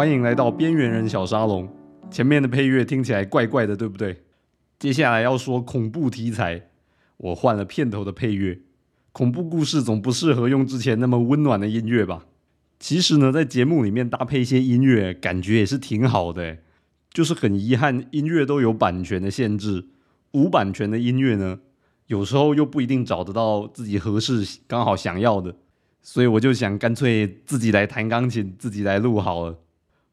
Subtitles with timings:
[0.00, 1.68] 欢迎来到边缘人小沙龙。
[2.10, 4.22] 前面的配乐听起来怪怪的，对不对？
[4.78, 6.70] 接下来要说恐怖题材，
[7.18, 8.60] 我换了片头的配乐。
[9.12, 12.24] 恐怖故事总不适合用之前那么温暖的音乐吧？
[12.78, 16.56] 其实呢，在节目里面搭配一些音乐，感觉也是挺好的。
[17.12, 19.88] 就是很遗憾，音乐都有版权的限制，
[20.32, 21.60] 无版权的音乐呢，
[22.06, 25.54] 有时候又不一定找得到自己合适、刚好想要的。
[26.00, 29.58] 所以我就想干脆自己来弹钢琴，自己来录好了。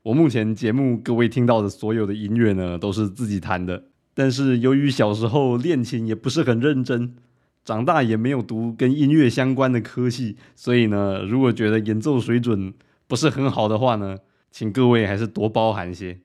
[0.07, 3.83] 我目前节目各位听到的所有的音乐呢，都是自己弹的。
[4.13, 7.13] 但是由于小时候练琴也不是很认真，
[7.65, 12.73] 长大也没有读跟音乐相关的科系，所以呢，如果觉得演奏水准
[13.05, 14.19] 不是很好的话呢，
[14.49, 16.17] 请各位还是多包涵些。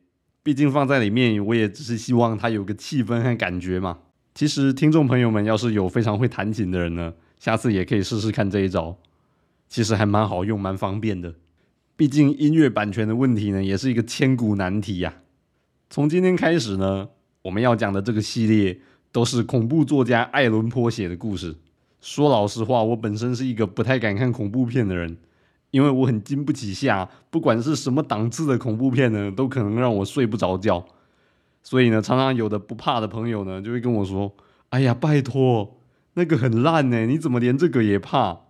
[0.44, 3.98] 毕竟放在里面，我也只是希望它有个气氛和感觉嘛。
[4.32, 8.96] 其实听众朋友们要是有非常会弹琴的人呢，下次也可以试试看这一招，
[9.68, 11.34] 其实还蛮好用，蛮方便的。
[11.94, 15.14] 毕竟音乐版权的问题呢，也是一个千古难题呀。
[15.90, 17.10] 从今天开始呢，
[17.42, 18.80] 我们要讲的这个系列
[19.12, 21.54] 都是恐怖作家爱伦坡写的故事。
[22.00, 25.18] 说老实话，我本身是一个不太敢看恐怖片的人，
[25.70, 30.84] 因为我很经不起吓，不管是什么档次的恐怖片呢，都可能让我睡不着觉。
[31.62, 34.34] 所以呢，常常有的不怕的朋友呢，就会跟我说
[34.70, 35.78] ：“哎呀，拜托，
[36.14, 38.40] 那个很烂呢，你怎么连这个也怕？”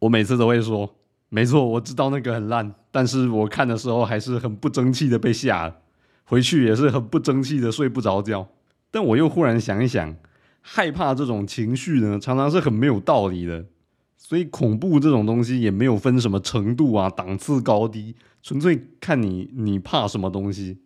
[0.00, 0.96] 我每次都会说。
[1.34, 5.76] 没错，我知道那个很烂，但是我看的时候还是很不争气的被吓了，
[6.24, 8.46] 回去也是很不争气的睡不着觉。
[8.90, 10.14] 但我又忽然想一想，
[10.60, 13.64] 害怕这种情绪呢，常常是很没有道理的。
[14.18, 20.82] 所以恐怖这种东西也没有分什么程度啊，档次高低，纯粹看你你怕什么东西。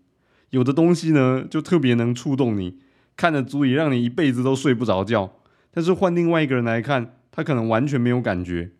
[0.50, 2.78] 有的东西呢，就特别能触动你，
[3.16, 5.32] 看着足以让你一辈子都睡不着觉。
[5.72, 8.70] 但是换另外一个人来看，他可能完全没有感觉。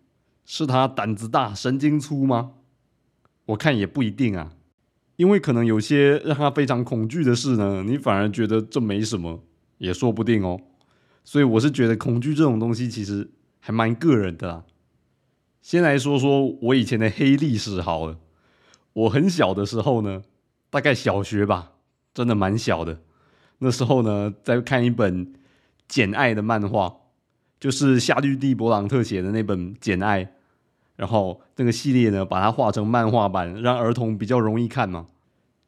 [0.47, 2.53] 是他胆子大、神经粗吗？
[3.47, 4.53] 我看也不一定啊，
[5.17, 9.43] 因为可能有些让他非常恐惧的事呢，你反而觉得这没什么，
[9.79, 10.59] 也说不定哦。
[11.25, 13.29] 所以我是觉得恐惧这种东西其实
[13.61, 14.65] 还蛮个人的啦。
[15.61, 18.19] 先来说说我以前的黑历史好了。
[18.93, 20.23] 我很小的时候呢，
[20.71, 21.73] 大概小学吧，
[22.15, 23.03] 真的蛮小的。
[23.59, 25.27] 那时候呢，在看一本
[25.87, 26.95] 《简爱》的漫画，
[27.61, 30.25] 就是夏绿蒂·勃朗特写的那本《简爱》。
[30.97, 35.07] 然后这个系列呢，把它画成漫画版，让儿童比较容易看嘛。《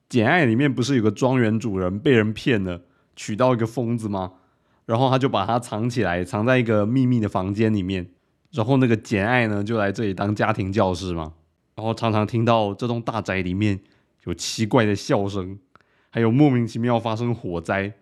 [0.09, 2.81] 简爱》里面不是有个庄园主人被人骗了，
[3.15, 4.33] 娶到一个疯子吗？
[4.87, 8.09] 然后他就把它藏起来，藏在一个秘密的房间里面。
[8.53, 11.35] 然后那个简爱呢，就来这里当家庭教师嘛。
[11.75, 13.79] 然后常常听到这栋大宅里面
[14.25, 15.59] 有奇怪的笑声，
[16.09, 17.93] 还有莫名其妙发生火灾。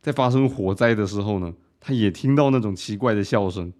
[0.00, 3.72] 在发生火灾的时候呢，他也听到那种奇怪的笑声。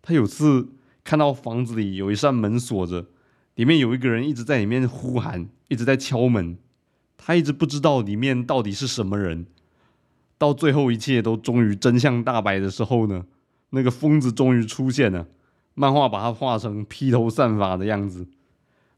[0.00, 0.70] 他有次。
[1.04, 3.06] 看到房子里有一扇门锁着，
[3.54, 6.56] 里面有一个人一直在里面呼喊，一直在敲门。
[7.18, 9.46] 他一直不知道里面到底是什么人。
[10.36, 13.24] 到最后一切都终于真相大白的时候呢，
[13.70, 15.28] 那个疯子终于出现了。
[15.74, 18.26] 漫画把他画成披头散发的样子。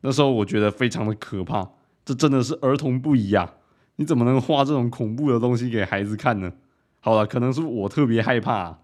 [0.01, 1.71] 那时候我觉得非常的可怕，
[2.05, 3.55] 这真的是儿童不宜啊！
[3.97, 6.53] 你怎么能画这种恐怖的东西给孩子看呢？
[7.01, 8.79] 好了，可能是我特别害怕。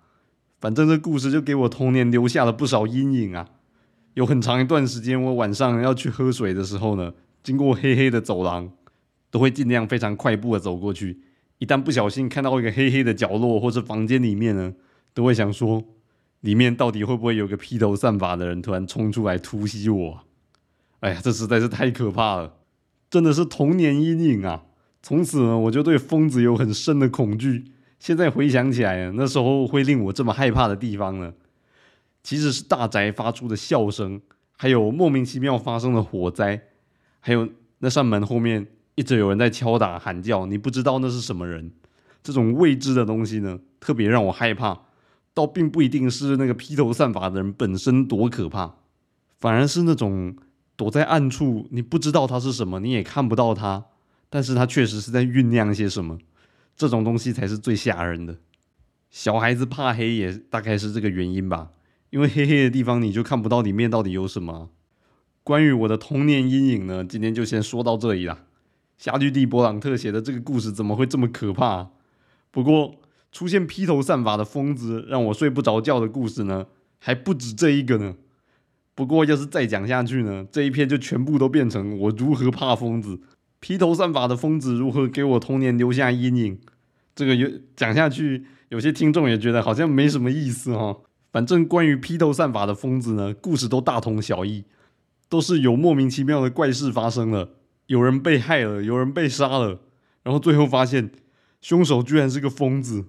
[0.62, 3.48] 反正这故事就给我童年留下了不少阴影啊！
[4.14, 8.70] 有很长一段时间，我晚上要去喝水的时候呢，经过黑黑的走廊，
[9.28, 11.20] 都会尽量非常快步的走过去。
[11.58, 14.72] 一旦不小心看到一个黑黑的角落或者房间里面呢，
[15.12, 15.82] 都会想说，
[16.42, 20.20] 里面到底会不会有个披头散发的人突然冲出来突袭我？
[21.00, 22.54] 哎呀，这实在是太可怕了，
[23.10, 24.62] 真的是童年阴影啊！
[25.02, 27.64] 从此呢，我就对疯子有很深的恐惧。
[28.02, 31.32] 现在回想起来，那时候会令我这么害怕的地方呢，
[32.25, 34.20] 其实是大宅发出的笑声，
[34.56, 36.60] 还有莫名其妙发生的火灾，
[37.20, 38.66] 还有那扇门后面
[38.96, 41.70] 一直有人在敲打喊叫，你不知道那是什么人。
[42.25, 44.76] 这种未知的东西呢，特别让我害怕。
[45.32, 48.75] 倒并不一定是那个披头散发的人本身多可怕，
[49.38, 50.34] 反而是那种
[50.75, 53.84] 躲在暗处，你不知道他是什么，你也看不到他，
[54.28, 56.19] 但是他确实是在酝酿些什么。
[56.76, 58.36] 这种东西才是最吓人的。
[59.10, 61.70] 小孩子怕黑也大概是这个原因吧，
[62.10, 64.70] 因为黑黑的地方你就看不到里面到底有什么。
[65.44, 68.46] 关于我的童年阴影呢，今天就先说到这里啦。
[68.96, 71.90] 夏绿蒂·勃朗特写的这个故事怎么会这么可怕？
[72.50, 72.94] 不过
[73.32, 76.66] 出现披头散发的疯子让我睡不着觉的故事呢，
[76.98, 78.14] 还不止这一个呢。
[78.94, 83.20] 不过要是再讲下去呢，这一篇就全部都变成我如何怕疯子。
[83.62, 86.59] 披头散发的疯子如何给我童年留下阴影？
[87.14, 91.03] 这个有讲下去，有些听众也觉得好像没什么意思哦。
[91.31, 94.64] 反正关于披头散发的疯子呢，故事都大同小异，
[95.29, 97.50] 都是有莫名其妙的怪事发生了，
[97.87, 99.79] 有人被害了，有人被杀了，
[100.25, 101.12] 然后最后发现
[101.61, 103.05] 凶手居然是个疯子，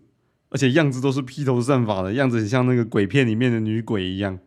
[0.50, 4.38] 而且样子都是披头散发的样子，很像那个鬼片里面的女鬼一样。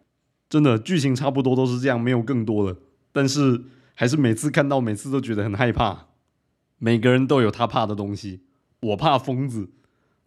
[0.49, 2.77] 真的剧情差不多都是这样，没有更多了。
[3.11, 3.65] 但是
[3.99, 6.09] 还是每次看到，每次都觉得很害怕。
[6.77, 8.43] 每个人都有他怕的东西，
[8.81, 9.71] 我怕疯子。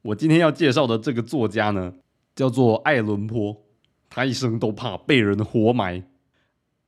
[0.01, 1.93] 我今天要介绍的这个作家呢，
[2.35, 3.55] 叫做爱伦坡，
[4.09, 6.03] 他一生都怕被人活埋。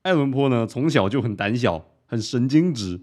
[0.02, 3.02] 爱伦坡呢，从小就很胆小，很神经质。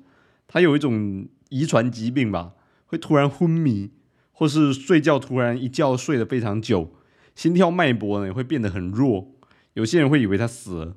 [0.49, 2.55] 他有一种遗传疾病吧，
[2.87, 3.93] 会突然昏迷，
[4.33, 6.97] 或是睡觉突然一觉睡得非常久，
[7.37, 9.29] 心跳脉搏呢也会变得很弱。
[9.75, 10.97] 有些人会以为他死了。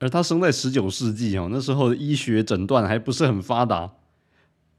[0.00, 3.94] 而他生在十九世纪哦，那时候的医学诊断还不是很发达，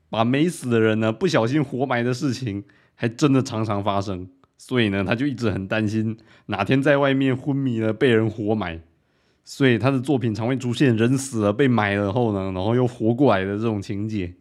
[0.09, 2.63] 把没死的人呢不小心活埋的事情
[2.95, 4.29] 还真的常常发生。
[4.57, 6.17] 所以呢，他就一直很担心
[6.47, 8.81] 哪天在外面昏迷了被人活埋。
[9.43, 14.35] 所以他的作品常会出现人死了被埋了后呢，然后又活过来的这种情节。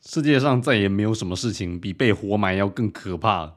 [0.00, 3.54] 世界上再也没有什么事情比被活埋要更可怕了。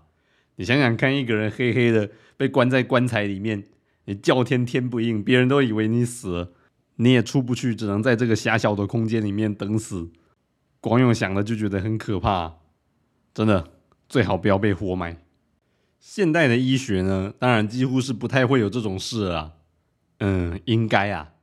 [0.55, 3.63] 你想想看，一个人黑黑的被关在棺材里面，
[4.05, 6.51] 你叫天天不应，别人都以为你死了。
[6.97, 10.11] 你也出不去，只能在这个狭小的空间里面等死。
[10.79, 12.57] 光用想的就觉得很可怕，
[13.33, 13.71] 真的
[14.07, 15.17] 最好不要被活埋。
[15.99, 19.55] 现代的医学呢，当然几乎是不太会有这种事了。
[20.19, 21.33] 嗯，应该啊。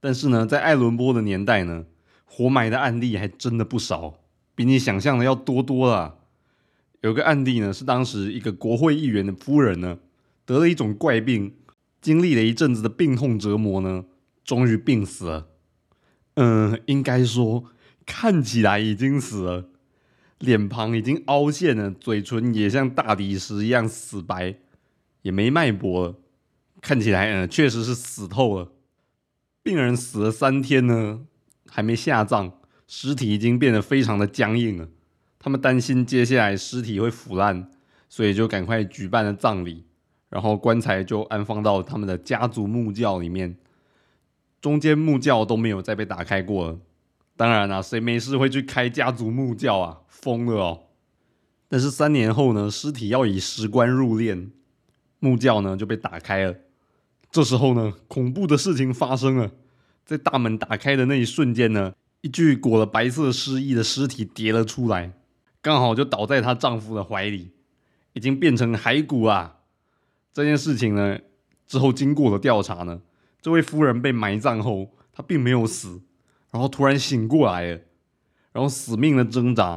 [0.00, 1.86] 但是呢，在爱伦波的年代呢，
[2.24, 4.14] 活埋的案例还真的不少，
[4.54, 6.18] 比你想象的要多多了。
[7.00, 9.98] 有个案例呢，是当时一个国会议员的夫人呢，
[10.44, 11.54] 得了一种怪病，
[12.00, 14.04] 经历了一阵子的病痛折磨呢。
[14.44, 15.48] 终于病死了，
[16.34, 17.64] 嗯，应该说
[18.04, 19.70] 看起来已经死了，
[20.38, 24.56] 脸庞已经凹陷了，嘴唇也像大理石一样死白，
[25.22, 26.14] 也没脉搏了，
[26.82, 28.72] 看起来嗯确实是死透了。
[29.62, 31.20] 病人死了三天呢，
[31.66, 32.52] 还没下葬，
[32.86, 34.88] 尸体已经变得非常的僵硬了。
[35.38, 37.70] 他们担心接下来尸体会腐烂，
[38.10, 39.84] 所以就赶快举办了葬礼，
[40.28, 43.56] 然后棺材就安放到他们的家族墓窖里面。
[44.64, 46.78] 中间木窖都没有再被打开过了。
[47.36, 50.00] 当然啦，谁没事会去开家族木窖啊？
[50.08, 50.84] 疯了哦！
[51.68, 54.48] 但是三年后呢，尸体要以石棺入殓，
[55.18, 56.54] 木窖呢就被打开了。
[57.30, 59.50] 这时候呢，恐怖的事情发生了。
[60.06, 65.12] 在大门打开的那一瞬间呢，一具裹了白色尸衣的尸体跌了出来，
[65.60, 67.50] 刚好就倒在她丈夫的怀里，
[68.14, 69.56] 已经变成骸骨啊！
[70.32, 71.18] 这件事情呢，
[71.66, 73.02] 之后经过了调查呢。
[73.44, 76.00] 这位夫人被埋葬后，她并没有死，
[76.50, 77.80] 然后突然醒过来了，
[78.52, 79.72] 然后死命的挣扎，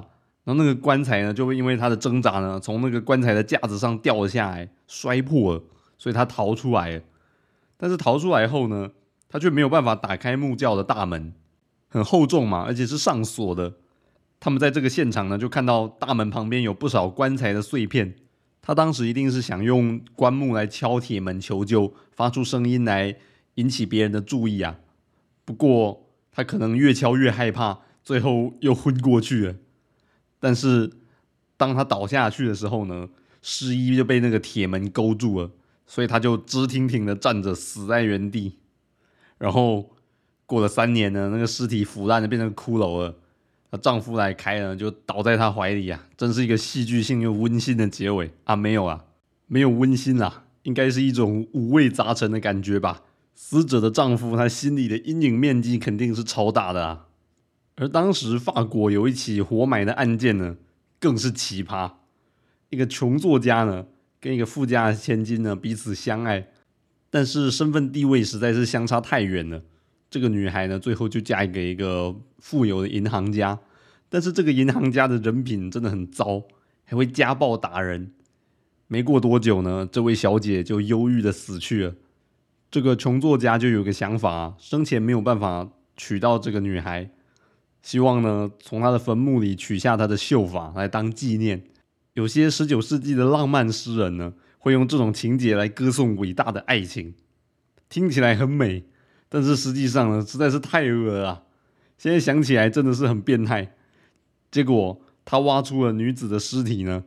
[0.46, 5.64] 然后那个棺材呢，就会因为她的挣扎呢，从那个棺材的架子上掉了下来，摔破了，
[5.98, 7.02] 所以她逃出来了。
[7.76, 8.90] 但是逃出来后呢，
[9.28, 11.34] 她却没有办法打开木窖的大门，
[11.90, 13.74] 很厚重嘛，而且是上锁的。
[14.40, 18.16] 他们在这个现场呢，就看到大门旁边有不少棺材的碎片。
[18.62, 23.18] 他当时一定是想用棺木来敲铁门求救，发出声音来。
[23.58, 24.80] 引起别人的注意啊！
[25.46, 29.56] 不过他可能越敲越害怕，最后又昏过去了。
[30.40, 30.92] 但是
[31.58, 33.10] 当他倒下去的时候呢，
[33.42, 35.52] 尸衣就被那个铁门勾住了，
[35.86, 38.58] 所以他就直挺挺的站着，死在原地。
[39.40, 39.96] 然后
[40.46, 43.16] 过了三年呢，那个尸体腐烂的变成骷髅了，
[43.72, 46.08] 她丈夫来开了，就倒在她怀里啊！
[46.16, 48.56] 真是一个戏剧性又温馨的结尾啊！
[48.56, 49.06] 没有啊，
[49.48, 53.02] 没有温馨啦，应该是一种五味杂陈的感觉吧。
[53.39, 57.06] 死者的丈夫，他心里的阴影面积肯定是超大的啊。
[57.75, 60.58] 而当时法国有一起活埋的案件呢，
[61.00, 61.91] 更是奇葩。
[62.72, 63.86] 一个穷作家呢，
[64.20, 66.48] 跟一个富家千金呢彼此相爱，
[67.12, 69.62] 但是身份地位实在是相差太远了。
[70.10, 73.60] 这个女孩呢，最后就嫁给一个富有的银行家，
[74.10, 76.41] 但是这个银行家的人品真的很糟，
[76.84, 78.12] 还会家暴打人。
[78.88, 81.94] 没过多久呢，这位小姐就忧郁的死去了。
[82.70, 87.10] 这个穷作家就有个想法，生前没有办法娶到这个女孩，
[87.82, 91.64] 希望呢从她的坟墓里取下她的秀发来当纪念。
[92.14, 97.14] 有些十九世纪的浪漫诗人呢，会用这种情节来歌颂伟大的爱情，
[97.88, 98.84] 听起来很美，
[99.30, 101.44] 但是实际上呢实在是太恶了。
[101.98, 103.74] 现在想起来真的是很变态。
[104.52, 107.06] 结果他挖出了女子的尸体呢，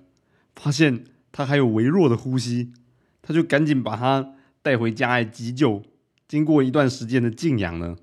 [0.56, 2.72] 发现她还有微弱的呼吸，
[3.20, 4.32] 他就赶紧把她。
[4.62, 5.82] 带回家来急救，
[6.28, 7.96] 经过一段时间的静养呢，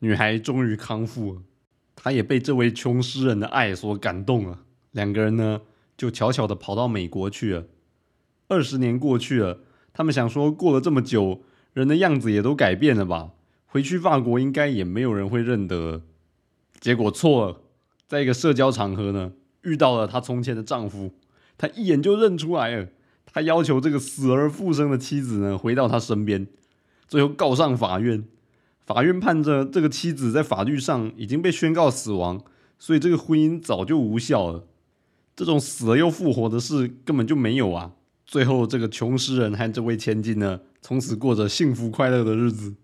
[0.00, 1.42] 女孩终于康复了。
[1.94, 4.60] 她也被这位穷诗人的爱所感动了。
[4.90, 5.62] 两个人呢，
[5.96, 7.64] 就悄悄的跑到美国去了。
[8.48, 9.60] 二十年过去了，
[9.94, 11.42] 他们想说，过了这么久，
[11.72, 13.30] 人的样子也都改变了吧？
[13.64, 16.02] 回去法国应该也没有人会认得。
[16.78, 17.60] 结果错了，
[18.06, 21.14] 在一个社交场合呢，遇到了她从前的丈夫，
[21.56, 22.88] 她一眼就认出来了。
[23.32, 26.46] 他要求这个死而复生的妻子呢，回到他身边，
[27.08, 28.24] 最后告上法院。
[28.84, 32.42] 法院判着这个妻子在法律上已经被宣告死亡，
[32.78, 34.64] 所以这个婚姻早就无效了。
[35.34, 37.92] 这种死了又复活的事根本就没有啊！
[38.26, 42.74] 最后，这个穷诗人和这位千金呢，从此过着幸福快乐的日子。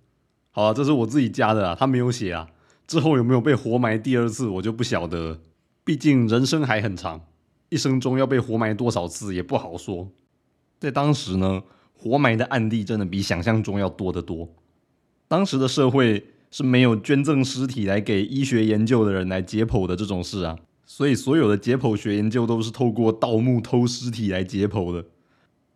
[0.50, 2.48] 好了，这是我自己加的啊，他没有写啊。
[2.86, 5.40] 之后有没有被活埋第二次，我就不晓得。
[5.84, 7.20] 毕竟人生还很长，
[7.68, 10.10] 一生中要被活埋多少次也不好说。
[10.78, 11.62] 在当时呢，
[11.94, 14.49] 活埋的案例真的比想象中要多得多。
[15.26, 25.04] 当时的社会是没有捐赠尸体来给医学研究的人来解剖的这种事啊，所以所有的解剖学研究都是透过盗墓偷尸体来解剖的。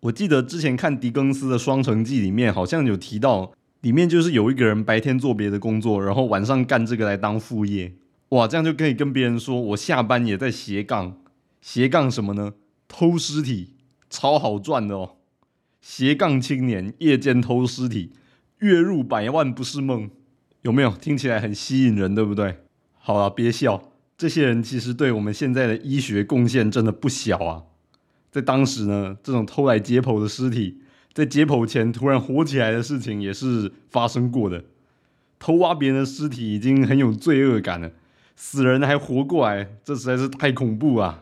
[0.00, 3.52] 我记得之前看狄更斯的《双城记》里面好像有提到。
[3.82, 7.92] 里面就是有一个人白天做别的工作，然后晚上干这个来当副业，
[8.28, 11.16] 哇，这样就可以跟别人说我下班也在斜杠，
[11.60, 12.52] 斜杠什么呢？
[12.86, 13.70] 偷尸体，
[14.12, 15.16] 超好赚的哦！
[15.80, 18.12] 斜杠青年夜间偷尸体，
[18.58, 20.10] 月入百万不是梦，
[20.60, 20.90] 有没有？
[20.90, 22.58] 听起来很吸引人，对不对？
[22.98, 23.82] 好了，别笑，
[24.18, 27.62] 这些人其实对我们现在的医学贡献真的不小啊！
[28.30, 30.82] 在当时呢，这种偷来解剖的尸体。
[31.14, 34.64] 在解剖前突然火起来的事情也是发生过的。
[35.38, 37.90] 偷挖别人的尸体已经很有罪恶感了，
[38.36, 41.21] 死人还活过来，这实在是太恐怖啊！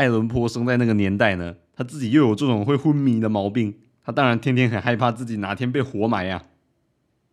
[0.00, 6.42] 爱伦坡生在那个年代呢，他自己又有这种会昏迷的毛病，他当然天天很害怕自己哪天被活埋呀。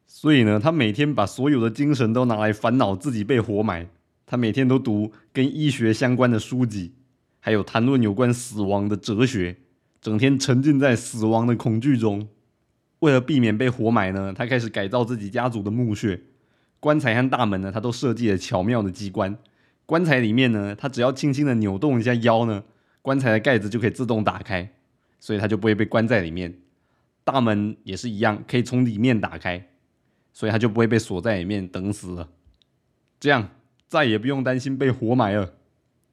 [0.06, 3.88] 所以呢，他每天把所有的精神都拿来烦恼自己被活埋。
[4.26, 6.92] 他每天都读跟医学相关的书籍，
[7.40, 9.56] 还有谈论有关死亡的哲学。
[10.02, 12.28] 整天沉浸在死亡的恐惧中，
[13.00, 16.20] 为了避免被活埋呢，他开始改造自己家族的墓穴。
[16.82, 19.38] 棺材和大门呢，他都设计了巧妙的机关。
[19.88, 22.64] 棺材里面呢，他只要轻轻的扭动一下腰呢，
[23.02, 24.72] 棺材的盖子就可以自动打开，
[25.20, 26.60] 所以他就不会被关在里面。
[27.24, 29.70] 大门也是一样，可以从里面打开，
[30.32, 32.30] 所以他就不会被锁在里面等死了。
[33.20, 33.50] 这样
[33.88, 35.56] 再也不用担心被活埋了。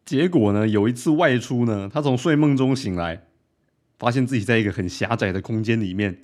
[0.07, 3.26] 结果呢，有一次外出呢，他从睡梦中醒来。
[3.97, 6.19] 发现自己在一个很狭窄的空间里面，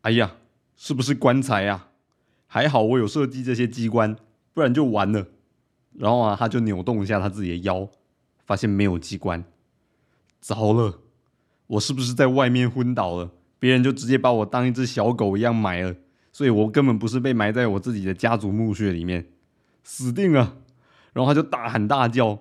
[0.00, 0.36] 哎呀，
[0.74, 1.88] 是不是棺材呀？
[2.46, 4.16] 还好我有设计这些机关，
[4.54, 5.28] 不然就完了。
[5.98, 7.88] 然后啊，他就扭动一下他自己的腰，
[8.44, 9.44] 发现没有机关，
[10.40, 11.00] 糟了，
[11.66, 13.30] 我是不是在外面昏倒了？
[13.58, 15.94] 别人就直接把我当一只小狗一样埋了，
[16.32, 19.26] 所以我根本不是被埋在我自己的家族墓穴里面，
[19.82, 20.58] 死定了。
[21.12, 22.38] 然后他就大喊大叫，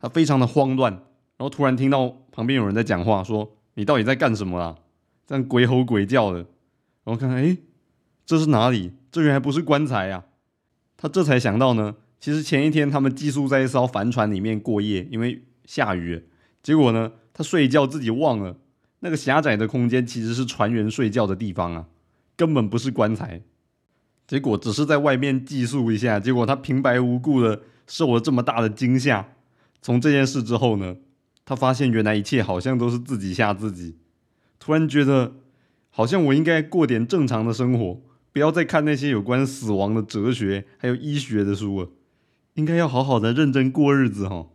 [0.00, 2.16] 他非常的慌乱，然后突然听到。
[2.34, 4.78] 旁边有人在讲话，说：“你到底在干什么啊？
[5.26, 6.38] 这样鬼吼鬼叫的。”
[7.04, 7.58] 然后看看，哎，
[8.24, 8.94] 这是哪里？
[9.10, 10.24] 这原来不是棺材呀！
[10.96, 16.22] 他这才想到呢，其实前一天他们寄宿在一艘帆船里面过夜，因为下雨。
[16.62, 18.56] 结果呢，他睡觉自己忘了，
[19.00, 21.88] 那个狭窄的空间其实是船员睡觉的地方啊，
[22.36, 23.42] 根本不是棺材。
[24.28, 29.30] 结果只是在外面寄宿一下，结果他平白无故的受了这么大的惊吓。
[29.82, 30.98] 从这件事之后呢？
[31.44, 33.96] 他发现原来一切好像都是自己吓自己，
[34.60, 35.34] 突然觉得
[35.90, 38.00] 好像我应该过点正常的生活，
[38.32, 41.90] 不要再看那些有关死亡的哲学还有医学的书了，
[42.54, 44.48] 应该要好好的认真过日子哈。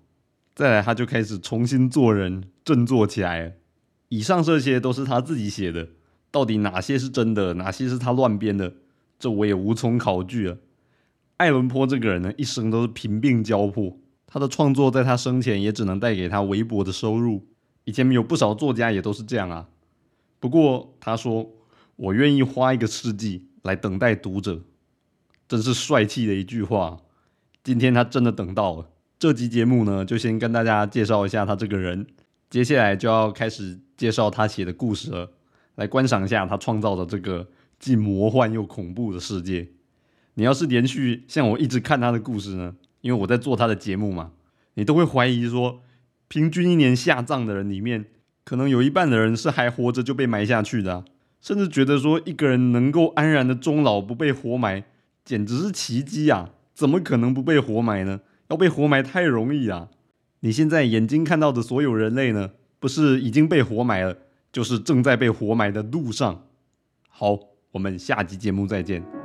[0.54, 3.54] 再来，他就开始重新做人，振作起来了。
[4.10, 5.90] 以上这些都是他自己写的，
[6.32, 8.74] 到底哪些是真的，哪些是他乱编的，
[9.20, 10.58] 这我也无从考据了。
[11.38, 13.98] 爱伦坡这个人呢，一生都是贫病交迫。
[14.26, 17.46] 他的创作在他生前也只能带给他微薄的收入。
[17.86, 19.70] 以前有不少作家也都是这样啊。
[20.40, 21.50] 不过他说
[21.96, 24.64] ：“我愿意花一个世纪来等待读者。”
[25.48, 26.98] 真是帅气的一句话。
[27.68, 28.88] 今天他真的等到了。
[29.20, 32.08] 这集节目呢，就先跟大家介绍一下他这个人。
[32.50, 35.30] 接下来就要开始介绍他写的故事了，
[35.76, 37.46] 来观赏一下他创造的这个
[37.78, 39.68] 既魔幻又恐怖的世界。
[40.36, 42.74] 你要是连续像我一直看他的故事呢？
[43.02, 44.32] 因为我在做他的节目嘛，
[44.76, 45.82] 你都会怀疑说，
[46.30, 48.06] 平均一年下葬的人里面，
[48.46, 51.04] 可能有一半的人是还活着就被埋下去的，
[51.42, 54.86] 甚至觉得说一个人能够安然的终老不被活埋，
[55.26, 56.52] 简直是奇迹啊！
[56.78, 58.22] 怎么可能不被活埋呢？
[58.50, 59.90] 要被活埋太容易啊！
[60.42, 64.16] 你现在眼睛看到的所有人类呢，不是已经被活埋了，
[64.52, 66.46] 就是正在被活埋的路上。
[67.10, 67.40] 好，
[67.72, 69.17] 我们下集节目再见。